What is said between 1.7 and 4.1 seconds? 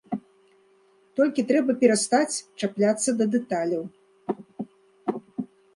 перастаць чапляцца да дэталяў.